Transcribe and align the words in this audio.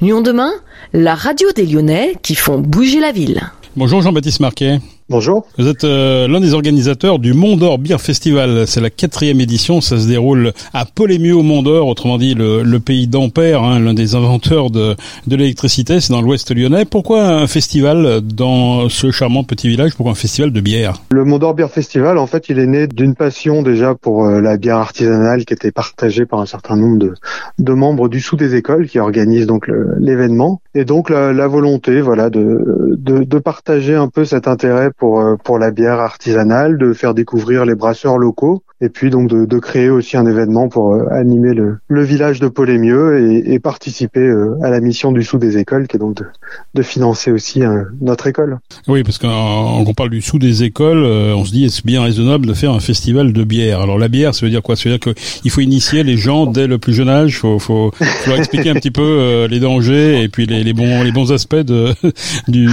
Lyon 0.00 0.20
demain, 0.20 0.52
la 0.92 1.16
radio 1.16 1.50
des 1.50 1.66
Lyonnais 1.66 2.14
qui 2.22 2.36
font 2.36 2.60
bouger 2.60 3.00
la 3.00 3.10
ville. 3.10 3.42
Bonjour 3.74 4.00
Jean-Baptiste 4.00 4.38
Marquet. 4.38 4.78
Bonjour. 5.10 5.46
Vous 5.56 5.66
êtes 5.68 5.84
euh, 5.84 6.28
l'un 6.28 6.38
des 6.38 6.52
organisateurs 6.52 7.18
du 7.18 7.32
Mont 7.32 7.56
d'Or 7.56 7.78
Beer 7.78 7.96
Festival. 7.98 8.66
C'est 8.66 8.82
la 8.82 8.90
quatrième 8.90 9.40
édition. 9.40 9.80
Ça 9.80 9.98
se 9.98 10.06
déroule 10.06 10.52
à 10.74 10.84
Polémieux 10.84 11.34
au 11.34 11.42
Mont 11.42 11.62
d'Or, 11.62 11.86
autrement 11.86 12.18
dit 12.18 12.34
le, 12.34 12.62
le 12.62 12.78
pays 12.78 13.06
d'Ampère, 13.06 13.62
hein, 13.62 13.80
l'un 13.80 13.94
des 13.94 14.14
inventeurs 14.14 14.70
de, 14.70 14.96
de 15.26 15.36
l'électricité. 15.36 16.00
C'est 16.00 16.12
dans 16.12 16.20
l'ouest 16.20 16.54
lyonnais. 16.54 16.84
Pourquoi 16.84 17.26
un 17.26 17.46
festival 17.46 18.20
dans 18.20 18.90
ce 18.90 19.10
charmant 19.10 19.44
petit 19.44 19.68
village? 19.68 19.94
Pourquoi 19.94 20.12
un 20.12 20.14
festival 20.14 20.52
de 20.52 20.60
bière? 20.60 21.00
Le 21.10 21.24
Mont 21.24 21.38
d'Or 21.38 21.54
Beer 21.54 21.70
Festival, 21.70 22.18
en 22.18 22.26
fait, 22.26 22.50
il 22.50 22.58
est 22.58 22.66
né 22.66 22.86
d'une 22.86 23.14
passion 23.14 23.62
déjà 23.62 23.94
pour 23.94 24.26
euh, 24.26 24.42
la 24.42 24.58
bière 24.58 24.76
artisanale 24.76 25.46
qui 25.46 25.54
était 25.54 25.72
partagée 25.72 26.26
par 26.26 26.40
un 26.40 26.46
certain 26.46 26.76
nombre 26.76 26.98
de, 26.98 27.14
de 27.58 27.72
membres 27.72 28.10
du 28.10 28.20
sous 28.20 28.36
des 28.36 28.56
écoles 28.56 28.86
qui 28.86 28.98
organisent 28.98 29.46
donc 29.46 29.70
l'événement. 29.98 30.60
Et 30.74 30.84
donc 30.84 31.08
la, 31.08 31.32
la, 31.32 31.46
volonté, 31.46 32.02
voilà, 32.02 32.28
de, 32.28 32.94
de, 32.98 33.24
de 33.24 33.38
partager 33.38 33.94
un 33.94 34.08
peu 34.08 34.26
cet 34.26 34.46
intérêt 34.46 34.90
pour, 34.98 35.20
euh, 35.20 35.36
pour 35.36 35.58
la 35.58 35.70
bière 35.70 36.00
artisanale, 36.00 36.76
de 36.76 36.92
faire 36.92 37.14
découvrir 37.14 37.64
les 37.64 37.74
brasseurs 37.74 38.18
locaux 38.18 38.62
et 38.80 38.88
puis 38.88 39.10
donc 39.10 39.28
de, 39.28 39.44
de, 39.44 39.58
créer 39.58 39.90
aussi 39.90 40.16
un 40.16 40.26
événement 40.26 40.68
pour 40.68 40.94
euh, 40.94 41.06
animer 41.10 41.52
le, 41.52 41.78
le, 41.88 42.02
village 42.04 42.38
de 42.38 42.48
Polémieux 42.48 43.18
et, 43.18 43.54
et 43.54 43.58
participer 43.58 44.20
euh, 44.20 44.56
à 44.62 44.70
la 44.70 44.80
mission 44.80 45.10
du 45.10 45.24
sous 45.24 45.38
des 45.38 45.58
écoles 45.58 45.88
qui 45.88 45.96
est 45.96 45.98
donc 45.98 46.16
de, 46.16 46.26
de 46.74 46.82
financer 46.82 47.32
aussi 47.32 47.64
euh, 47.64 47.82
notre 48.00 48.28
école. 48.28 48.58
Oui, 48.86 49.02
parce 49.02 49.18
qu'on 49.18 49.28
on 49.28 49.94
parle 49.94 50.10
du 50.10 50.22
sous 50.22 50.38
des 50.38 50.62
écoles, 50.62 51.04
on 51.04 51.44
se 51.44 51.50
dit 51.50 51.64
est-ce 51.64 51.82
bien 51.82 52.02
raisonnable 52.02 52.46
de 52.46 52.54
faire 52.54 52.72
un 52.72 52.80
festival 52.80 53.32
de 53.32 53.44
bière? 53.44 53.80
Alors 53.80 53.98
la 53.98 54.08
bière, 54.08 54.34
ça 54.34 54.46
veut 54.46 54.50
dire 54.50 54.62
quoi? 54.62 54.76
Ça 54.76 54.88
veut 54.88 54.96
dire 54.96 55.14
qu'il 55.14 55.50
faut 55.50 55.60
initier 55.60 56.04
les 56.04 56.16
gens 56.16 56.46
dès 56.46 56.66
le 56.66 56.78
plus 56.78 56.92
jeune 56.92 57.08
âge, 57.08 57.30
il 57.30 57.36
faut, 57.36 57.58
faut, 57.58 57.90
faut 57.92 58.30
leur 58.30 58.38
expliquer 58.38 58.70
un 58.70 58.74
petit 58.74 58.90
peu 58.90 59.46
les 59.50 59.60
dangers 59.60 60.22
et 60.22 60.28
puis 60.28 60.46
les, 60.46 60.62
les, 60.62 60.72
bons, 60.72 61.02
les 61.02 61.12
bons 61.12 61.32
aspects 61.32 61.56
de, 61.56 61.92
du, 62.48 62.66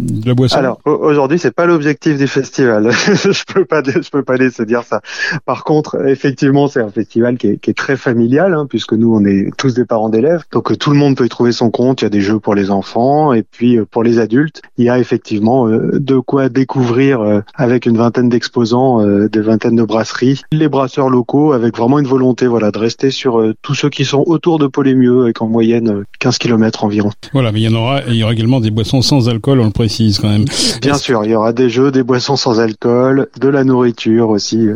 de 0.00 0.28
la 0.28 0.34
boisson. 0.34 0.56
Alors 0.56 0.80
aujourd'hui, 0.84 1.38
c'est 1.38 1.54
pas 1.54 1.66
l'objectif 1.66 2.18
du 2.18 2.26
festival. 2.26 2.90
je 3.06 3.44
peux 3.52 3.64
pas, 3.64 3.82
je 3.84 4.08
peux 4.10 4.22
pas 4.22 4.36
laisser 4.36 4.66
dire 4.66 4.82
ça. 4.84 5.00
Par 5.44 5.64
contre, 5.64 6.06
effectivement, 6.06 6.68
c'est 6.68 6.80
un 6.80 6.90
festival 6.90 7.36
qui 7.36 7.48
est, 7.48 7.56
qui 7.58 7.70
est 7.70 7.74
très 7.74 7.96
familial, 7.96 8.54
hein, 8.54 8.66
puisque 8.68 8.92
nous, 8.92 9.14
on 9.14 9.24
est 9.24 9.50
tous 9.56 9.74
des 9.74 9.84
parents 9.84 10.08
d'élèves. 10.08 10.44
Donc, 10.52 10.76
tout 10.78 10.90
le 10.90 10.96
monde 10.96 11.16
peut 11.16 11.26
y 11.26 11.28
trouver 11.28 11.52
son 11.52 11.70
compte. 11.70 12.02
Il 12.02 12.04
y 12.04 12.06
a 12.06 12.10
des 12.10 12.20
jeux 12.20 12.38
pour 12.38 12.54
les 12.54 12.70
enfants 12.70 13.32
et 13.32 13.42
puis 13.42 13.78
euh, 13.78 13.84
pour 13.90 14.02
les 14.02 14.18
adultes, 14.18 14.62
il 14.78 14.84
y 14.84 14.90
a 14.90 14.98
effectivement 14.98 15.68
euh, 15.68 15.98
de 15.98 16.18
quoi 16.18 16.48
découvrir 16.48 17.20
euh, 17.20 17.40
avec 17.54 17.86
une 17.86 17.96
vingtaine 17.96 18.28
d'exposants, 18.28 19.04
des 19.28 19.40
vingtaines 19.40 19.76
de 19.76 19.82
brasseries, 19.82 20.42
les 20.52 20.68
brasseurs 20.68 21.08
locaux, 21.08 21.52
avec 21.52 21.76
vraiment 21.76 21.98
une 21.98 22.06
volonté, 22.06 22.46
voilà, 22.46 22.70
de 22.70 22.78
rester 22.78 23.10
sur 23.10 23.42
tous 23.62 23.74
ceux 23.74 23.88
qui 23.88 24.04
sont 24.04 24.22
autour 24.26 24.58
de 24.58 24.66
Polémieux, 24.66 25.22
avec 25.22 25.42
en 25.42 25.48
moyenne 25.48 26.04
15 26.18 26.38
km 26.38 26.84
environ. 26.84 27.10
Voilà, 27.32 27.52
mais 27.52 27.60
il 27.60 27.70
y 27.70 27.74
en 27.74 27.78
aura, 27.78 28.02
il 28.06 28.14
y 28.14 28.22
aura 28.22 28.32
également 28.32 28.60
des 28.60 28.70
boissons 28.70 29.02
sans 29.02 29.28
alcool, 29.28 29.60
on 29.60 29.66
le 29.66 29.70
précise 29.70 30.18
quand 30.18 30.28
même. 30.28 30.44
Bien 30.80 30.94
sûr, 30.94 31.24
il 31.24 31.30
y 31.30 31.34
aura 31.34 31.52
des 31.52 31.70
jeux, 31.70 31.90
des 31.90 32.02
boissons 32.02 32.36
sans 32.36 32.60
alcool, 32.60 33.28
de 33.38 33.48
la 33.48 33.64
nourriture 33.64 34.28
aussi. 34.30 34.68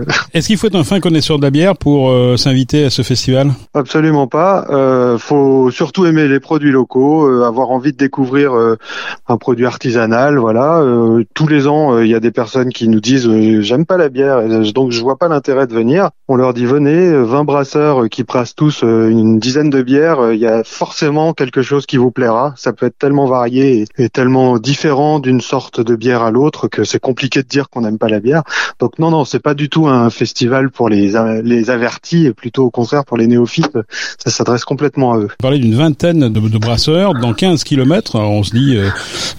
Est-ce 0.45 0.49
qu'il 0.49 0.59
faut 0.59 0.67
être 0.67 0.75
un 0.75 0.85
fin 0.85 1.01
connaisseur 1.01 1.39
de 1.39 1.43
la 1.43 1.49
bière 1.49 1.75
pour 1.75 2.11
euh, 2.11 2.37
s'inviter 2.37 2.85
à 2.85 2.91
ce 2.91 3.01
festival? 3.01 3.53
Absolument 3.73 4.27
pas. 4.27 4.67
Euh, 4.69 5.17
faut 5.17 5.71
surtout 5.71 6.05
aimer 6.05 6.29
les 6.29 6.39
produits 6.39 6.71
locaux, 6.71 7.27
euh, 7.27 7.47
avoir 7.47 7.71
envie 7.71 7.93
de 7.93 7.97
découvrir 7.97 8.53
euh, 8.53 8.77
un 9.27 9.39
produit 9.39 9.65
artisanal. 9.65 10.37
Voilà. 10.37 10.85
Tous 11.33 11.47
les 11.47 11.67
ans, 11.67 11.99
il 11.99 12.09
y 12.09 12.15
a 12.15 12.21
des 12.21 12.31
personnes 12.31 12.75
qui 12.75 12.89
nous 12.89 13.01
disent 13.01 13.27
j'aime 13.61 13.87
pas 13.87 13.97
la 13.97 14.11
bière, 14.11 14.47
donc 14.75 14.91
je 14.93 15.01
vois 15.01 15.17
pas 15.17 15.29
l'intérêt 15.29 15.67
de 15.67 15.73
venir. 15.73 16.11
On 16.29 16.37
leur 16.37 16.53
dit 16.53 16.67
venez, 16.67 17.11
20 17.11 17.45
brasseurs 17.45 18.11
qui 18.11 18.23
brassent 18.23 18.55
tous 18.55 18.83
une 18.83 19.39
dizaine 19.39 19.71
de 19.71 19.81
bières. 19.81 20.33
Il 20.33 20.41
y 20.41 20.47
a 20.47 20.63
forcément 20.63 21.33
quelque 21.33 21.63
chose 21.63 21.87
qui 21.87 21.97
vous 21.97 22.11
plaira. 22.11 22.53
Ça 22.59 22.75
peut 22.75 22.85
être 22.85 22.99
tellement 22.99 23.25
varié 23.25 23.87
et, 23.99 24.05
et 24.05 24.09
tellement 24.11 24.59
différent 24.59 25.21
d'une 25.21 25.41
sorte 25.41 25.81
de 25.81 25.97
bière 25.97 26.23
à 26.23 26.31
l'autre 26.31 26.69
que 26.69 26.85
c'est 26.85 27.01
compliqué 27.01 27.43
de 27.43 27.49
dire 27.49 27.71
qu'on 27.71 27.81
n'aime 27.81 27.99
pas 27.99 28.09
la 28.11 28.21
bière. 28.21 28.43
Donc 28.79 28.99
non, 28.99 29.11
non, 29.11 29.25
c'est 29.25 29.43
pas 29.43 29.55
du 29.55 29.71
tout 29.71 29.89
un 29.89 30.11
festival 30.11 30.34
pour 30.73 30.89
les, 30.89 31.13
les 31.43 31.71
avertis 31.71 32.27
et 32.27 32.33
plutôt 32.33 32.65
au 32.65 32.71
contraire 32.71 33.05
pour 33.05 33.17
les 33.17 33.27
néophytes. 33.27 33.79
Ça 34.19 34.31
s'adresse 34.31 34.65
complètement 34.65 35.15
à 35.15 35.19
eux. 35.19 35.29
Parler 35.39 35.59
d'une 35.59 35.75
vingtaine 35.75 36.29
de, 36.33 36.41
de, 36.41 36.59
brasseurs 36.59 37.15
dans 37.15 37.33
15 37.33 37.65
kilomètres, 37.65 38.17
on 38.17 38.43
se 38.43 38.51
dit, 38.51 38.77
euh, 38.77 38.89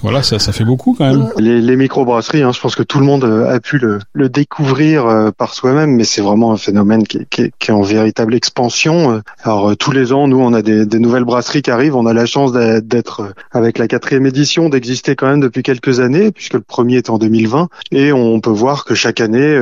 voilà, 0.02 0.24
ça, 0.24 0.40
ça 0.40 0.52
fait 0.52 0.64
beaucoup 0.64 0.96
quand 0.98 1.06
même. 1.06 1.30
Les, 1.38 1.62
les 1.62 1.76
micro-brasseries, 1.76 2.44
hein, 2.44 2.52
je 2.52 2.60
pense 2.60 2.76
que 2.76 2.84
tout 2.84 3.00
le 3.00 3.06
monde 3.06 3.24
a 3.24 3.60
pu 3.60 3.78
le, 3.78 4.00
le 4.14 4.30
découvrir 4.30 5.06
euh, 5.06 5.32
par 5.32 5.54
soi-même, 5.54 5.92
mais 5.92 6.04
c'est 6.04 6.22
vraiment 6.22 6.52
un 6.52 6.58
phénomène 6.58 7.06
qui, 7.06 7.26
qui, 7.30 7.52
qui, 7.60 7.72
est 7.72 7.74
en 7.74 7.82
véritable 7.82 8.34
expansion. 8.36 9.22
Alors 9.44 9.72
euh, 9.72 9.76
tous 9.76 9.92
les 9.92 10.14
ans, 10.14 10.28
nous, 10.28 10.40
on 10.40 10.54
a 10.54 10.62
des, 10.62 10.86
des 10.86 11.00
nouvelles 11.00 11.26
brasseries 11.26 11.62
qui 11.62 11.72
arrivent. 11.72 11.96
On 11.96 12.06
a 12.06 12.14
la 12.14 12.26
chance 12.26 12.52
d'être 12.54 13.34
avec 13.52 13.78
la 13.78 13.88
quatrième 13.88 14.26
édition, 14.26 14.70
d'exister 14.70 15.16
quand 15.16 15.28
même 15.28 15.42
depuis 15.42 15.64
quelques 15.64 16.00
années, 16.00 16.32
puisque 16.32 16.54
le 16.54 16.62
premier 16.62 16.98
est 16.98 17.10
en 17.10 17.18
2020, 17.18 17.70
et 17.92 18.12
on 18.12 18.40
peut 18.40 18.50
voir 18.50 18.86
que 18.86 18.96
chaque 18.96 19.22
année, 19.22 19.60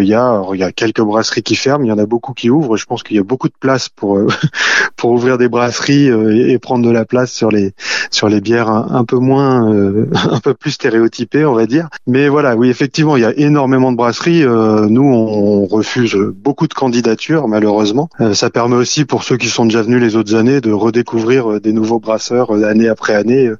il 0.00 0.06
y 0.06 0.14
a, 0.14 0.42
il 0.52 0.60
y 0.60 0.62
a 0.62 0.67
quelques 0.72 1.00
brasseries 1.00 1.42
qui 1.42 1.56
ferment, 1.56 1.84
il 1.84 1.88
y 1.88 1.92
en 1.92 1.98
a 1.98 2.06
beaucoup 2.06 2.32
qui 2.32 2.50
ouvrent. 2.50 2.76
Je 2.76 2.86
pense 2.86 3.02
qu'il 3.02 3.16
y 3.16 3.20
a 3.20 3.22
beaucoup 3.22 3.48
de 3.48 3.54
place 3.58 3.88
pour 3.88 4.16
euh, 4.16 4.26
pour 4.96 5.10
ouvrir 5.10 5.38
des 5.38 5.48
brasseries 5.48 6.10
euh, 6.10 6.48
et, 6.48 6.58
prendre 6.58 6.84
de 6.84 6.90
la 6.90 7.04
place 7.04 7.32
sur 7.32 7.50
les 7.50 7.72
sur 8.10 8.28
les 8.28 8.40
bières 8.40 8.68
un, 8.68 9.04
peu 9.04 9.16
moins 9.16 9.72
euh, 9.72 10.10
un 10.30 10.40
peu 10.40 10.54
plus 10.54 10.72
stéréotypées, 10.72 11.44
on 11.44 11.54
va 11.54 11.66
dire. 11.66 11.88
Mais 12.06 12.28
voilà, 12.28 12.56
oui, 12.56 12.68
effectivement, 12.68 13.16
il 13.16 13.22
y 13.22 13.26
a 13.26 13.36
énormément 13.36 13.92
de 13.92 13.96
brasseries. 13.96 14.44
nous, 14.44 15.02
on, 15.02 15.66
refuse 15.66 16.16
beaucoup 16.16 16.66
de 16.66 16.74
candidatures, 16.74 17.46
malheureusement. 17.46 18.08
ça 18.32 18.48
permet 18.48 18.76
aussi 18.76 19.04
pour 19.04 19.22
ceux 19.22 19.36
qui 19.36 19.48
sont 19.48 19.66
déjà 19.66 19.82
venus 19.82 20.00
les 20.00 20.16
autres 20.16 20.34
années 20.34 20.60
de 20.60 20.72
redécouvrir 20.72 21.60
des 21.60 21.72
nouveaux 21.72 21.98
brasseurs 21.98 22.52
année 22.64 22.88
après 22.88 23.14
année. 23.14 23.50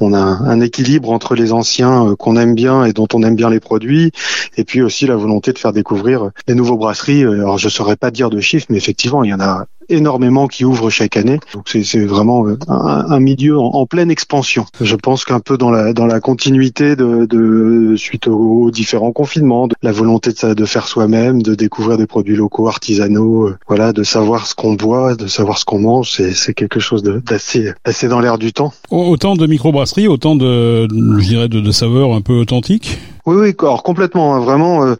On 0.00 0.12
a 0.12 0.18
un, 0.18 0.60
équilibre 0.60 1.10
entre 1.10 1.34
les 1.34 1.52
anciens 1.52 2.14
qu'on 2.18 2.36
aime 2.36 2.54
bien 2.54 2.84
et 2.84 2.92
dont 2.92 3.08
on 3.14 3.22
aime 3.22 3.36
bien 3.36 3.50
les 3.50 3.60
produits, 3.60 4.12
et 4.56 4.64
puis 4.64 4.82
aussi 4.82 5.06
la 5.06 5.16
volonté 5.16 5.52
de 5.52 5.58
faire 5.58 5.72
découvrir 5.72 6.30
nouveaux 6.54 6.76
brasseries. 6.76 7.24
Alors 7.24 7.58
je 7.58 7.68
saurais 7.68 7.96
pas 7.96 8.10
dire 8.10 8.30
de 8.30 8.40
chiffres, 8.40 8.66
mais 8.70 8.76
effectivement, 8.76 9.24
il 9.24 9.30
y 9.30 9.34
en 9.34 9.40
a 9.40 9.66
énormément 9.88 10.48
qui 10.48 10.64
ouvrent 10.64 10.90
chaque 10.90 11.16
année. 11.16 11.38
Donc 11.52 11.68
c'est 11.68 12.04
vraiment 12.04 12.46
un, 12.68 13.06
un 13.10 13.20
milieu 13.20 13.58
en, 13.58 13.84
pleine 13.86 14.10
expansion. 14.10 14.64
Je 14.80 14.96
pense 14.96 15.24
qu'un 15.24 15.40
peu 15.40 15.58
dans 15.58 15.70
la 15.70 16.20
continuité 16.20 16.96
de, 16.96 17.94
suite 17.96 18.28
aux, 18.28 18.70
différents 18.70 19.12
confinements, 19.12 19.68
la 19.82 19.92
volonté 19.92 20.30
de, 20.32 20.64
faire 20.64 20.88
soi-même, 20.88 21.42
de 21.42 21.54
découvrir 21.54 21.98
des 21.98 22.06
produits 22.06 22.36
locaux, 22.36 22.68
artisanaux, 22.68 23.48
euh, 23.48 23.58
voilà, 23.68 23.92
de 23.92 24.02
savoir 24.02 24.46
ce 24.46 24.54
qu'on 24.54 24.74
boit, 24.74 25.14
de 25.14 25.26
savoir 25.26 25.58
ce 25.58 25.64
qu'on 25.64 25.80
mange, 25.80 26.10
c'est 26.10 26.54
quelque 26.54 26.80
chose 26.80 27.02
d'assez 27.02 27.72
assez 27.84 28.08
dans 28.08 28.20
l'air 28.20 28.38
du 28.38 28.52
temps. 28.52 28.72
Autant 28.90 29.36
de 29.36 29.46
microbrasseries, 29.46 30.08
autant 30.08 30.36
de 30.36 30.88
je 30.88 31.26
dirais 31.26 31.48
de 31.48 31.70
saveurs 31.70 32.14
un 32.14 32.20
peu 32.20 32.34
authentiques? 32.34 32.98
Oui, 33.26 33.36
oui, 33.36 33.54
alors 33.60 33.82
complètement. 33.82 34.34
Hein, 34.34 34.40
vraiment, 34.40 34.84
euh, 34.84 34.96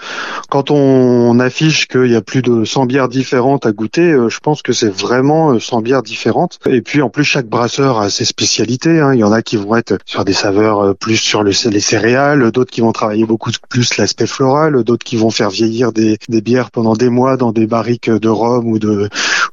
quand 0.48 0.70
on 0.70 1.38
affiche 1.38 1.88
qu'il 1.88 2.10
y 2.10 2.16
a 2.16 2.22
plus 2.22 2.40
de 2.40 2.64
100 2.64 2.86
bières 2.86 3.08
différentes 3.10 3.66
à 3.66 3.72
goûter, 3.72 4.12
euh, 4.12 4.30
je 4.30 4.38
pense 4.38 4.62
que 4.62 4.72
c'est 4.72 4.88
vraiment 4.88 5.58
100 5.58 5.82
bières 5.82 6.02
différentes. 6.02 6.58
Et 6.64 6.80
puis 6.80 7.02
en 7.02 7.10
plus, 7.10 7.24
chaque 7.24 7.46
brasseur 7.46 7.98
a 8.00 8.08
ses 8.08 8.24
spécialités. 8.24 8.98
Hein. 9.00 9.12
Il 9.12 9.20
y 9.20 9.24
en 9.24 9.32
a 9.32 9.42
qui 9.42 9.58
vont 9.58 9.76
être 9.76 9.98
sur 10.06 10.24
des 10.24 10.32
saveurs 10.32 10.96
plus 10.96 11.16
sur 11.16 11.42
le, 11.42 11.50
les 11.70 11.80
céréales, 11.80 12.50
d'autres 12.50 12.70
qui 12.70 12.80
vont 12.80 12.92
travailler 12.92 13.26
beaucoup 13.26 13.50
plus 13.68 13.98
l'aspect 13.98 14.26
floral, 14.26 14.82
d'autres 14.84 15.04
qui 15.04 15.16
vont 15.16 15.30
faire 15.30 15.50
vieillir 15.50 15.92
des, 15.92 16.16
bières 16.28 16.70
pendant 16.70 16.94
des 16.94 17.10
mois 17.10 17.36
dans 17.36 17.52
des 17.52 17.66
barriques 17.66 18.10
de 18.10 18.28
rhum 18.28 18.66
ou 18.68 18.78
de 18.78 19.10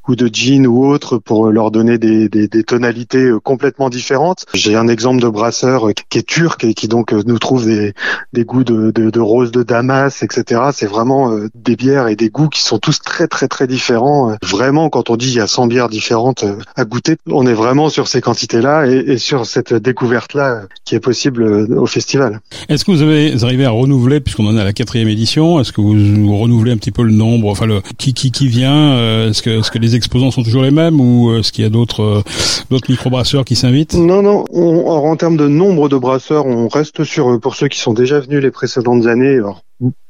ou 0.08 0.16
de 0.16 0.28
gin 0.32 0.66
ou 0.66 0.84
autre 0.84 1.18
pour 1.18 1.50
leur 1.50 1.70
donner 1.70 1.96
des, 1.96 2.28
des, 2.28 2.48
des 2.48 2.64
tonalités 2.64 3.30
complètement 3.44 3.88
différentes. 3.88 4.46
J'ai 4.52 4.74
un 4.74 4.88
exemple 4.88 5.20
de 5.20 5.28
brasseur 5.28 5.88
qui 6.08 6.18
est 6.18 6.26
turc 6.26 6.64
et 6.64 6.74
qui 6.74 6.88
donc 6.88 7.12
nous 7.12 7.38
trouve 7.38 7.66
des, 7.66 7.94
des 8.32 8.44
goûts 8.44 8.61
de, 8.64 8.90
de, 8.90 9.10
de 9.10 9.20
rose 9.20 9.50
de 9.52 9.62
Damas, 9.62 10.22
etc. 10.22 10.60
C'est 10.72 10.86
vraiment 10.86 11.32
euh, 11.32 11.48
des 11.54 11.76
bières 11.76 12.08
et 12.08 12.16
des 12.16 12.28
goûts 12.28 12.48
qui 12.48 12.62
sont 12.62 12.78
tous 12.78 13.00
très 13.00 13.26
très 13.26 13.48
très 13.48 13.66
différents. 13.66 14.30
Euh, 14.30 14.34
vraiment, 14.42 14.90
quand 14.90 15.10
on 15.10 15.16
dit 15.16 15.28
il 15.28 15.36
y 15.36 15.40
a 15.40 15.46
100 15.46 15.66
bières 15.66 15.88
différentes 15.88 16.44
euh, 16.44 16.56
à 16.76 16.84
goûter, 16.84 17.16
on 17.30 17.46
est 17.46 17.54
vraiment 17.54 17.88
sur 17.88 18.08
ces 18.08 18.20
quantités-là 18.20 18.86
et, 18.86 19.12
et, 19.12 19.18
sur 19.18 19.46
cette 19.46 19.74
découverte-là 19.74 20.62
qui 20.84 20.94
est 20.94 21.00
possible 21.00 21.44
au 21.44 21.86
festival. 21.86 22.40
Est-ce 22.68 22.84
que 22.84 22.90
vous 22.90 23.02
avez 23.02 23.34
arrivé 23.42 23.64
à 23.64 23.70
renouveler, 23.70 24.20
puisqu'on 24.20 24.46
en 24.46 24.56
est 24.56 24.60
à 24.60 24.64
la 24.64 24.72
quatrième 24.72 25.08
édition, 25.08 25.60
est-ce 25.60 25.72
que 25.72 25.80
vous, 25.80 25.94
vous, 25.94 26.36
renouvelez 26.36 26.72
un 26.72 26.76
petit 26.76 26.90
peu 26.90 27.02
le 27.02 27.12
nombre, 27.12 27.48
enfin 27.48 27.66
le 27.66 27.80
qui 27.98 28.14
qui, 28.14 28.30
qui 28.30 28.48
vient, 28.48 29.28
est-ce 29.28 29.42
que, 29.42 29.60
est-ce 29.60 29.70
que 29.70 29.78
les 29.78 29.96
exposants 29.96 30.30
sont 30.30 30.42
toujours 30.42 30.62
les 30.62 30.70
mêmes 30.70 31.00
ou 31.00 31.36
est-ce 31.36 31.52
qu'il 31.52 31.64
y 31.64 31.66
a 31.66 31.70
d'autres 31.70 32.22
d'autres 32.70 32.90
microbrasseurs 32.90 33.44
qui 33.44 33.56
s'invitent? 33.56 33.94
Non, 33.94 34.22
non. 34.22 34.44
On, 34.52 34.86
en 34.86 35.16
termes 35.16 35.36
de 35.36 35.48
nombre 35.48 35.88
de 35.88 35.96
brasseurs, 35.96 36.46
on 36.46 36.68
reste 36.68 37.04
sur 37.04 37.40
pour 37.40 37.54
ceux 37.54 37.68
qui 37.68 37.78
sont 37.78 37.92
déjà 37.92 38.20
venus 38.20 38.42
les 38.42 38.50
précédentes 38.52 39.06
années. 39.06 39.40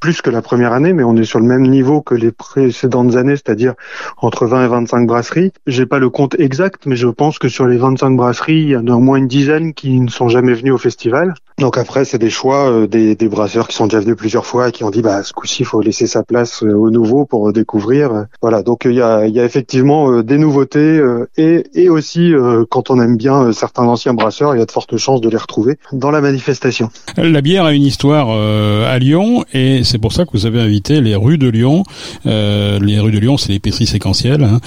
Plus 0.02 0.20
que 0.20 0.30
la 0.30 0.42
première 0.42 0.72
année, 0.72 0.92
mais 0.92 1.04
on 1.04 1.16
est 1.16 1.24
sur 1.24 1.38
le 1.38 1.46
même 1.46 1.62
niveau 1.62 2.02
que 2.02 2.16
les 2.16 2.32
précédentes 2.32 3.14
années, 3.14 3.36
c'est-à-dire 3.36 3.74
entre 4.19 4.46
20 4.46 4.64
et 4.64 4.69
25 4.69 5.06
brasseries. 5.06 5.52
J'ai 5.69 5.86
pas 5.86 6.00
le 6.00 6.10
compte 6.10 6.38
exact, 6.40 6.86
mais 6.86 6.96
je 6.96 7.06
pense 7.06 7.38
que 7.38 7.48
sur 7.48 7.66
les 7.66 7.76
25 7.76 8.16
brasseries, 8.16 8.62
il 8.62 8.69
y 8.70 8.76
en 8.76 8.86
a 8.88 8.92
au 8.92 8.98
moins 8.98 9.19
une 9.19 9.28
dizaine 9.28 9.74
qui 9.74 10.00
ne 10.00 10.10
sont 10.10 10.28
jamais 10.28 10.54
venues 10.54 10.72
au 10.72 10.78
festival. 10.78 11.34
Donc 11.58 11.78
après, 11.78 12.04
c'est 12.04 12.19
des 12.19 12.30
choix 12.30 12.69
euh, 12.69 12.86
des, 12.88 13.14
des, 13.14 13.28
brasseurs 13.28 13.69
qui 13.69 13.76
sont 13.76 13.86
déjà 13.86 14.00
venus 14.00 14.16
plusieurs 14.16 14.44
fois 14.44 14.70
et 14.70 14.72
qui 14.72 14.82
ont 14.82 14.90
dit, 14.90 15.02
bah, 15.02 15.22
ce 15.22 15.32
coup-ci, 15.32 15.62
il 15.62 15.66
faut 15.66 15.80
laisser 15.80 16.08
sa 16.08 16.25
place 16.25 16.64
euh, 16.64 16.75
aux 16.75 16.90
nouveaux 16.90 17.25
pour 17.25 17.52
découvrir. 17.52 18.26
Voilà, 18.40 18.62
donc 18.62 18.82
il 18.84 18.94
y 18.94 19.02
a, 19.02 19.26
il 19.26 19.34
y 19.34 19.38
a 19.38 19.44
effectivement 19.44 20.10
euh, 20.10 20.22
des 20.25 20.38
nouveautés 20.38 21.00
et, 21.36 21.64
et 21.75 21.88
aussi, 21.88 22.32
quand 22.70 22.90
on 22.90 23.00
aime 23.00 23.16
bien 23.16 23.52
certains 23.52 23.84
anciens 23.84 24.14
brasseurs, 24.14 24.54
il 24.56 24.58
y 24.58 24.62
a 24.62 24.66
de 24.66 24.70
fortes 24.70 24.96
chances 24.96 25.20
de 25.20 25.28
les 25.28 25.36
retrouver 25.36 25.78
dans 25.92 26.10
la 26.10 26.20
manifestation. 26.20 26.90
La 27.16 27.40
bière 27.40 27.64
a 27.64 27.72
une 27.72 27.82
histoire 27.82 28.30
à 28.30 28.98
Lyon 28.98 29.44
et 29.52 29.62
c'est 29.85 29.99
pour 29.99 30.12
ça 30.12 30.25
que 30.25 30.31
vous 30.32 30.47
avez 30.47 30.61
invité 30.61 31.00
les 31.00 31.14
rues 31.14 31.38
de 31.38 31.49
Lyon. 31.49 31.85
les 32.25 32.99
rues 33.00 33.12
de 33.12 33.19
Lyon, 33.19 33.37
c'est 33.37 33.53
l'épicerie 33.53 33.87
séquentielle. 33.87 34.44
Hein. 34.44 34.61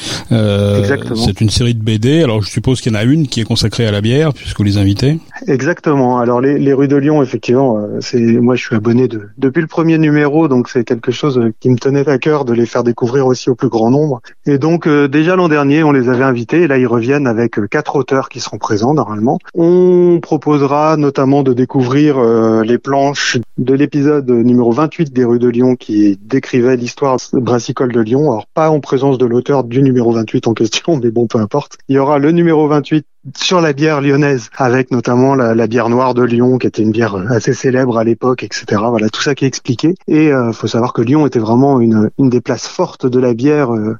Exactement. 0.77 1.15
C'est 1.15 1.41
une 1.41 1.49
série 1.49 1.75
de 1.75 1.83
BD. 1.83 2.23
Alors 2.23 2.41
je 2.41 2.49
suppose 2.49 2.81
qu'il 2.81 2.93
y 2.93 2.95
en 2.95 2.99
a 2.99 3.03
une 3.03 3.27
qui 3.27 3.41
est 3.41 3.45
consacrée 3.45 3.85
à 3.85 3.91
la 3.91 4.01
bière 4.01 4.33
puisque 4.33 4.57
vous 4.57 4.63
les 4.63 4.77
invitez. 4.77 5.19
Exactement. 5.47 6.19
Alors 6.19 6.41
les, 6.41 6.57
les 6.57 6.73
rues 6.73 6.87
de 6.87 6.95
Lyon, 6.95 7.21
effectivement, 7.21 7.77
euh, 7.77 7.97
c'est 8.01 8.19
moi 8.19 8.55
je 8.55 8.63
suis 8.63 8.75
abonné 8.75 9.07
de, 9.07 9.29
depuis 9.37 9.61
le 9.61 9.67
premier 9.67 9.97
numéro, 9.97 10.47
donc 10.47 10.69
c'est 10.69 10.83
quelque 10.83 11.11
chose 11.11 11.37
euh, 11.37 11.53
qui 11.59 11.69
me 11.69 11.77
tenait 11.77 12.07
à 12.07 12.17
cœur 12.17 12.45
de 12.45 12.53
les 12.53 12.65
faire 12.65 12.83
découvrir 12.83 13.25
aussi 13.27 13.49
au 13.49 13.55
plus 13.55 13.69
grand 13.69 13.91
nombre. 13.91 14.21
Et 14.45 14.57
donc 14.57 14.87
euh, 14.87 15.07
déjà 15.07 15.35
l'an 15.35 15.49
dernier, 15.49 15.83
on 15.83 15.91
les 15.91 16.09
avait 16.09 16.23
invités, 16.23 16.63
et 16.63 16.67
là 16.67 16.77
ils 16.77 16.87
reviennent 16.87 17.27
avec 17.27 17.59
quatre 17.69 17.95
auteurs 17.95 18.29
qui 18.29 18.39
seront 18.39 18.57
présents 18.57 18.93
normalement. 18.93 19.39
On 19.53 20.19
proposera 20.21 20.97
notamment 20.97 21.43
de 21.43 21.53
découvrir 21.53 22.19
les 22.63 22.77
planches 22.77 23.37
de 23.57 23.73
l'épisode 23.73 24.29
numéro 24.29 24.71
28 24.85 25.13
des 25.13 25.25
rues 25.25 25.39
de 25.39 25.47
Lyon 25.47 25.75
qui 25.75 26.15
décrivait 26.21 26.77
l'histoire 26.77 27.17
brassicole 27.33 27.91
de 27.91 28.01
Lyon. 28.01 28.31
Alors 28.31 28.45
pas 28.53 28.69
en 28.69 28.79
présence 28.79 29.17
de 29.17 29.25
l'auteur 29.25 29.63
du 29.63 29.81
numéro 29.81 30.11
28 30.11 30.47
en 30.47 30.53
question, 30.53 30.97
mais 31.03 31.09
bon 31.09 31.25
peu 31.25 31.39
importe. 31.39 31.77
Il 31.89 31.95
y 31.95 31.99
aura 31.99 32.19
le 32.19 32.31
numéro 32.31 32.67
28 32.67 33.05
sur 33.35 33.59
la 33.59 33.73
bière 33.73 34.01
lyonnaise, 34.01 34.51
avec 34.55 34.91
notamment 34.91 35.33
la, 35.33 35.67
bière 35.67 35.89
noire 35.89 36.13
de 36.13 36.21
Lyon, 36.21 36.59
qui 36.59 36.67
était 36.67 36.83
une 36.83 36.91
bière 36.91 37.15
assez 37.31 37.53
célèbre 37.53 37.97
à 37.97 38.03
l'époque, 38.03 38.43
etc. 38.43 38.65
Voilà, 38.87 39.09
tout 39.09 39.21
ça 39.23 39.33
qui 39.33 39.45
est 39.45 39.47
expliqué. 39.47 39.95
Et 40.07 40.31
euh, 40.31 40.51
faut 40.51 40.67
savoir 40.67 40.93
que 40.93 41.01
Lyon 41.01 41.25
était 41.25 41.39
vraiment 41.39 41.79
une, 41.79 42.11
des 42.19 42.41
places 42.41 42.67
fortes 42.67 43.07
de 43.07 43.19
la 43.19 43.33
bière 43.33 43.73
euh, 43.73 43.97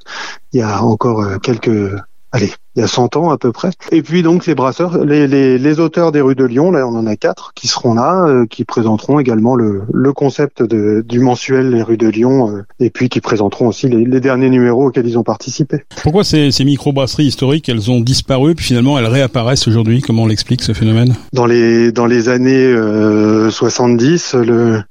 il 0.53 0.59
y 0.59 0.61
a 0.61 0.83
encore 0.83 1.21
euh, 1.21 1.37
quelques 1.39 1.91
allez, 2.35 2.51
il 2.75 2.81
y 2.81 2.83
a 2.83 2.87
100 2.87 3.15
ans 3.15 3.29
à 3.29 3.37
peu 3.37 3.53
près. 3.53 3.69
Et 3.91 4.01
puis 4.01 4.21
donc 4.21 4.45
les 4.45 4.55
brasseurs, 4.55 5.03
les, 5.05 5.27
les, 5.27 5.57
les, 5.57 5.79
auteurs 5.79 6.11
des 6.11 6.19
rues 6.19 6.35
de 6.35 6.43
Lyon, 6.43 6.71
là 6.71 6.85
on 6.85 6.95
en 6.95 7.07
a 7.07 7.15
quatre 7.15 7.53
qui 7.55 7.67
seront 7.67 7.93
là, 7.93 8.25
euh, 8.27 8.45
qui 8.45 8.65
présenteront 8.65 9.19
également 9.19 9.55
le, 9.55 9.83
le 9.91 10.13
concept 10.13 10.61
de, 10.61 11.03
du 11.07 11.19
mensuel 11.19 11.69
Les 11.71 11.81
rues 11.81 11.97
de 11.97 12.07
Lyon, 12.07 12.49
euh, 12.49 12.63
et 12.79 12.89
puis 12.89 13.07
qui 13.07 13.21
présenteront 13.21 13.67
aussi 13.67 13.87
les, 13.87 14.03
les, 14.03 14.19
derniers 14.19 14.49
numéros 14.49 14.87
auxquels 14.87 15.07
ils 15.07 15.17
ont 15.17 15.23
participé. 15.23 15.83
Pourquoi 16.03 16.23
ces, 16.23 16.51
ces 16.51 16.65
micro-brasseries 16.65 17.25
historiques, 17.25 17.69
elles 17.69 17.89
ont 17.89 18.01
disparu, 18.01 18.55
puis 18.55 18.65
finalement 18.65 18.99
elles 18.99 19.05
réapparaissent 19.05 19.67
aujourd'hui? 19.67 20.01
Comment 20.01 20.23
on 20.23 20.27
l'explique 20.27 20.61
ce 20.61 20.73
phénomène? 20.73 21.15
Dans 21.31 21.45
les 21.45 21.93
dans 21.93 22.05
les 22.05 22.27
années 22.27 22.65
euh, 22.65 23.49
70, 23.49 24.35
le 24.35 24.81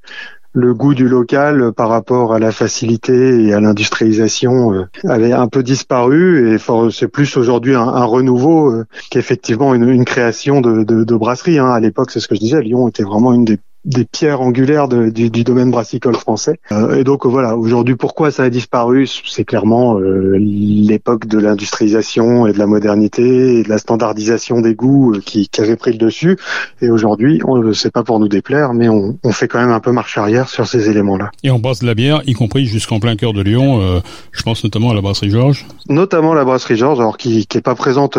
le 0.55 0.73
goût 0.73 0.95
du 0.95 1.09
local 1.09 1.73
par 1.73 1.89
rapport 1.89 2.33
à 2.33 2.39
la 2.39 2.53
facilité 2.53 3.45
et 3.45 3.53
à 3.53 3.61
l'industrialisation 3.61 4.73
euh, 4.73 4.85
avait 5.03 5.33
un 5.33 5.49
peu 5.49 5.63
disparu 5.63 6.55
et 6.55 6.59
c'est 6.91 7.09
plus 7.09 7.37
aujourd'hui 7.37 7.75
un, 7.75 8.05
renouveau 8.05 8.71
euh, 8.71 8.87
qu'effectivement 9.11 9.75
une, 9.75 10.05
création 10.05 10.61
de, 10.61 10.85
de, 10.85 11.03
de 11.03 11.17
brasserie. 11.17 11.59
Hein. 11.59 11.71
À 11.71 11.81
l'époque, 11.81 12.13
c'est 12.13 12.21
ce 12.21 12.29
que 12.29 12.37
je 12.37 12.41
disais, 12.41 12.63
Lyon 12.63 12.89
était 12.89 13.03
vraiment 13.03 13.33
une 13.33 13.45
des 13.45 13.59
des 13.85 14.05
pierres 14.05 14.41
angulaires 14.41 14.89
du, 14.89 15.31
du, 15.31 15.45
domaine 15.45 15.71
brassicole 15.71 16.17
français. 16.17 16.59
Euh, 16.73 16.97
et 16.97 17.05
donc 17.05 17.27
voilà, 17.27 17.57
aujourd'hui, 17.57 17.97
pourquoi 17.97 18.31
ça 18.31 18.45
a 18.45 18.51
disparu? 18.51 19.07
C'est 19.07 19.45
clairement 19.45 19.99
euh, 19.99 20.37
l'époque 20.39 21.27
de 21.27 21.39
l'industrialisation 21.39 22.47
et 22.47 22.53
de 22.53 22.59
la 22.59 22.67
modernité 22.67 23.59
et 23.59 23.63
de 23.63 23.69
la 23.69 23.79
standardisation 23.79 24.61
des 24.61 24.75
goûts 24.75 25.15
euh, 25.15 25.21
qui, 25.21 25.49
qui 25.49 25.61
avait 25.61 25.77
pris 25.77 25.93
le 25.93 25.99
dessus. 25.99 26.39
Et 26.81 26.91
aujourd'hui, 26.91 27.41
on 27.45 27.73
c'est 27.73 27.93
pas 27.93 28.03
pour 28.03 28.21
nous 28.21 28.29
déplaire, 28.29 28.73
mais 28.73 28.89
on, 28.89 29.19
on, 29.23 29.33
fait 29.33 29.49
quand 29.49 29.59
même 29.59 29.71
un 29.71 29.81
peu 29.81 29.93
marche 29.93 30.17
arrière 30.17 30.49
sur 30.49 30.67
ces 30.67 30.89
éléments-là. 30.89 31.31
Et 31.43 31.51
on 31.51 31.59
brasse 31.59 31.81
de 31.81 31.87
la 31.87 31.95
bière, 31.95 32.23
y 32.27 32.33
compris 32.33 32.67
jusqu'en 32.67 33.01
plein 33.01 33.17
cœur 33.17 33.33
de 33.33 33.43
Lyon. 33.43 33.81
Euh, 33.81 34.01
je 34.33 34.43
pense 34.43 34.65
notamment 34.65 34.91
à 34.91 34.95
la 34.95 35.01
brasserie 35.01 35.31
Georges. 35.31 35.67
Notamment 35.89 36.35
la 36.35 36.45
brasserie 36.45 36.77
Georges, 36.77 37.01
alors 37.01 37.17
qui, 37.17 37.47
qui 37.47 37.59
est 37.59 37.63
pas 37.63 37.75
présente 37.75 38.19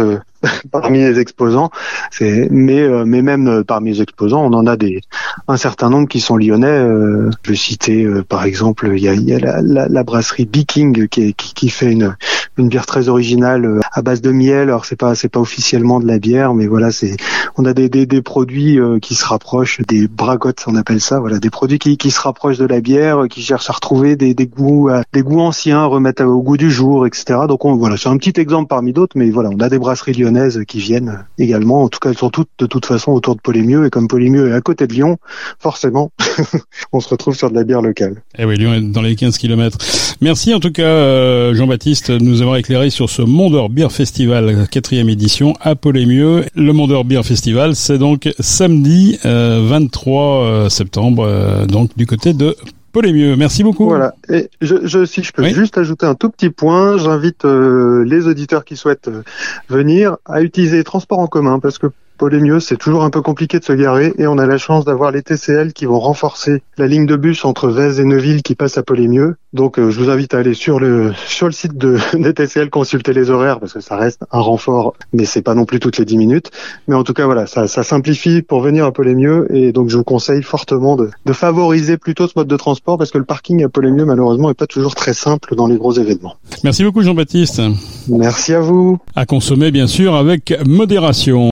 parmi 0.71 0.99
les 0.99 1.19
exposants. 1.19 1.69
C'est 2.11 2.47
mais 2.51 2.81
euh, 2.81 3.05
mais 3.05 3.21
même 3.21 3.47
euh, 3.47 3.63
parmi 3.63 3.91
les 3.91 4.01
exposants, 4.01 4.43
on 4.45 4.53
en 4.53 4.67
a 4.67 4.77
des 4.77 5.01
un 5.47 5.57
certain 5.57 5.89
nombre 5.89 6.07
qui 6.07 6.21
sont 6.21 6.37
lyonnais. 6.37 6.67
Euh, 6.67 7.29
je 7.43 7.51
vais 7.51 7.57
citer 7.57 8.07
par 8.27 8.45
exemple, 8.45 8.91
il 8.95 9.03
y 9.03 9.07
a, 9.07 9.13
y 9.13 9.33
a 9.33 9.39
la, 9.39 9.61
la, 9.61 9.87
la, 9.87 10.03
brasserie 10.03 10.45
Biking 10.45 11.07
qui, 11.07 11.33
qui, 11.33 11.53
qui, 11.53 11.69
fait 11.69 11.91
une 11.91 12.15
une 12.57 12.69
bière 12.69 12.85
très 12.85 13.09
originale 13.09 13.79
à 13.91 14.01
base 14.01 14.21
de 14.21 14.31
miel. 14.31 14.69
Alors 14.69 14.85
c'est 14.85 14.95
pas 14.95 15.15
c'est 15.15 15.29
pas 15.29 15.39
officiellement 15.39 15.99
de 15.99 16.07
la 16.07 16.19
bière, 16.19 16.53
mais 16.53 16.67
voilà, 16.67 16.91
c'est 16.91 17.15
on 17.57 17.65
a 17.65 17.73
des, 17.73 17.89
des, 17.89 18.05
des 18.05 18.21
produits 18.21 18.79
qui 19.01 19.15
se 19.15 19.25
rapprochent 19.25 19.81
des 19.87 20.07
bragottes, 20.07 20.63
on 20.67 20.75
appelle 20.75 21.01
ça. 21.01 21.19
Voilà, 21.19 21.39
des 21.39 21.49
produits 21.49 21.79
qui, 21.79 21.97
qui 21.97 22.11
se 22.11 22.19
rapprochent 22.19 22.57
de 22.57 22.65
la 22.65 22.81
bière, 22.81 23.27
qui 23.29 23.41
cherchent 23.41 23.69
à 23.69 23.73
retrouver 23.73 24.15
des, 24.15 24.33
des 24.33 24.47
goûts 24.47 24.89
des 25.13 25.21
goûts 25.21 25.39
anciens, 25.39 25.85
remettre 25.85 26.23
au 26.23 26.41
goût 26.41 26.57
du 26.57 26.71
jour, 26.71 27.07
etc. 27.07 27.39
Donc 27.47 27.65
on, 27.65 27.75
voilà, 27.75 27.97
c'est 27.97 28.09
un 28.09 28.17
petit 28.17 28.39
exemple 28.39 28.67
parmi 28.67 28.93
d'autres, 28.93 29.17
mais 29.17 29.29
voilà, 29.29 29.49
on 29.49 29.59
a 29.59 29.69
des 29.69 29.79
brasseries 29.79 30.13
lyonnaises 30.13 30.63
qui 30.67 30.79
viennent 30.79 31.25
également. 31.37 31.83
En 31.83 31.89
tout 31.89 31.99
cas, 31.99 32.09
elles 32.09 32.17
sont 32.17 32.29
toutes 32.29 32.49
de 32.59 32.65
toute 32.65 32.85
façon 32.85 33.11
autour 33.11 33.35
de 33.35 33.41
Polémieux 33.41 33.85
et 33.85 33.89
comme 33.89 34.07
Polémieux 34.07 34.49
est 34.49 34.53
à 34.53 34.61
côté 34.61 34.87
de 34.87 34.93
Lyon, 34.93 35.17
forcément, 35.59 36.11
on 36.93 36.99
se 36.99 37.09
retrouve 37.09 37.35
sur 37.35 37.49
de 37.49 37.55
la 37.55 37.63
bière 37.63 37.81
locale. 37.81 38.21
Eh 38.37 38.45
oui, 38.45 38.57
Lyon 38.57 38.73
est 38.73 38.81
dans 38.81 39.01
les 39.01 39.15
15 39.15 39.37
kilomètres. 39.37 39.77
Merci 40.21 40.53
en 40.53 40.59
tout 40.59 40.71
cas 40.71 40.83
euh, 40.83 41.53
Jean-Baptiste 41.53 42.09
nous 42.09 42.41
avoir 42.45 42.57
éclairé 42.57 42.91
sur 42.91 43.09
ce 43.09 43.23
Mondor 43.23 43.69
Beer 43.69 43.91
Festival 43.91 44.67
quatrième 44.69 45.09
édition 45.09 45.55
à 45.61 45.75
Polémieux. 45.75 46.45
Le 46.55 46.73
Mondor 46.73 47.03
Beer 47.03 47.23
Festival, 47.23 47.75
c'est 47.75 47.97
donc 47.97 48.31
samedi 48.39 49.17
23 49.23 49.25
euh, 49.25 50.45
euh, 50.65 50.69
septembre, 50.69 51.65
donc 51.67 51.97
du 51.97 52.05
côté 52.05 52.33
de 52.33 52.55
mieux. 53.03 53.35
Merci 53.35 53.63
beaucoup. 53.63 53.85
Voilà. 53.85 54.15
Et 54.29 54.49
je, 54.61 54.85
je 54.85 55.05
si 55.05 55.23
je 55.23 55.31
peux 55.31 55.45
juste 55.45 55.77
ajouter 55.77 56.05
un 56.05 56.15
tout 56.15 56.29
petit 56.29 56.49
point, 56.49 56.97
j'invite 56.97 57.45
euh, 57.45 58.03
les 58.05 58.27
auditeurs 58.27 58.65
qui 58.65 58.75
souhaitent 58.75 59.07
euh, 59.07 59.23
venir 59.69 60.17
à 60.25 60.41
utiliser 60.41 60.77
les 60.77 60.83
transports 60.83 61.19
en 61.19 61.27
commun 61.27 61.59
parce 61.59 61.77
que 61.77 61.87
mieux, 62.21 62.59
c'est 62.59 62.77
toujours 62.77 63.03
un 63.03 63.09
peu 63.09 63.21
compliqué 63.21 63.59
de 63.59 63.63
se 63.63 63.73
garer 63.73 64.13
et 64.17 64.27
on 64.27 64.37
a 64.37 64.45
la 64.45 64.57
chance 64.57 64.85
d'avoir 64.85 65.11
les 65.11 65.21
TCL 65.21 65.73
qui 65.73 65.85
vont 65.85 65.99
renforcer 65.99 66.61
la 66.77 66.87
ligne 66.87 67.05
de 67.05 67.15
bus 67.15 67.45
entre 67.45 67.69
Vez 67.69 67.99
et 67.99 68.03
Neuville 68.03 68.41
qui 68.41 68.55
passe 68.55 68.77
à 68.77 68.83
Polémieux. 68.83 69.35
Donc 69.53 69.79
euh, 69.79 69.89
je 69.89 69.99
vous 69.99 70.09
invite 70.09 70.33
à 70.33 70.39
aller 70.39 70.53
sur 70.53 70.79
le 70.79 71.13
sur 71.27 71.47
le 71.47 71.53
site 71.53 71.77
de 71.77 71.97
des 72.13 72.33
TCL 72.33 72.69
consulter 72.69 73.13
les 73.13 73.29
horaires 73.29 73.59
parce 73.59 73.73
que 73.73 73.79
ça 73.79 73.95
reste 73.95 74.23
un 74.31 74.39
renfort 74.39 74.95
mais 75.13 75.25
c'est 75.25 75.41
pas 75.41 75.55
non 75.55 75.65
plus 75.65 75.79
toutes 75.79 75.97
les 75.97 76.05
10 76.05 76.17
minutes. 76.17 76.51
Mais 76.87 76.95
en 76.95 77.03
tout 77.03 77.13
cas 77.13 77.25
voilà, 77.25 77.47
ça, 77.47 77.67
ça 77.67 77.83
simplifie 77.83 78.41
pour 78.41 78.61
venir 78.61 78.85
à 78.85 78.91
Polémieux 78.91 79.47
et 79.53 79.71
donc 79.71 79.89
je 79.89 79.97
vous 79.97 80.03
conseille 80.03 80.43
fortement 80.43 80.95
de, 80.95 81.09
de 81.25 81.33
favoriser 81.33 81.97
plutôt 81.97 82.27
ce 82.27 82.33
mode 82.35 82.47
de 82.47 82.57
transport 82.57 82.97
parce 82.97 83.11
que 83.11 83.17
le 83.17 83.25
parking 83.25 83.63
à 83.63 83.69
Polémieux 83.69 84.05
malheureusement 84.05 84.49
est 84.49 84.55
pas 84.55 84.67
toujours 84.67 84.95
très 84.95 85.13
simple 85.13 85.55
dans 85.55 85.67
les 85.67 85.77
gros 85.77 85.93
événements. 85.93 86.35
Merci 86.63 86.83
beaucoup 86.83 87.01
Jean-Baptiste. 87.01 87.61
Merci 88.07 88.53
à 88.53 88.59
vous. 88.59 88.99
À 89.15 89.25
consommer 89.25 89.71
bien 89.71 89.87
sûr 89.87 90.15
avec 90.15 90.53
modération. 90.65 91.43